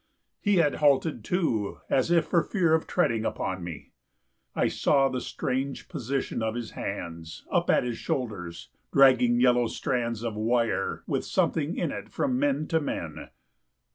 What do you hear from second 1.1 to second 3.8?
too, As if for fear of treading upon